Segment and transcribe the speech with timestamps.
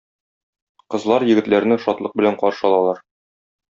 [0.95, 3.09] Кызлар егетләрне шатлык белән каршы алалар.